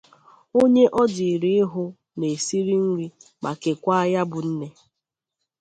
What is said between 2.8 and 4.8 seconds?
nri ma kekwaa ya bụ nne